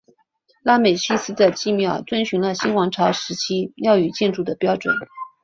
[0.63, 4.95] 拉美西斯的祭庙遵循了新王朝时期庙与建筑的标准。